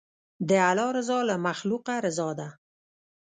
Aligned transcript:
د 0.49 0.51
الله 0.69 0.89
رضا 0.97 1.19
له 1.29 1.35
مخلوقه 1.47 1.95
رضا 2.05 2.29
ده. 2.39 2.49